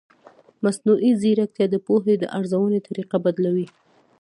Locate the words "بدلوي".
3.25-3.67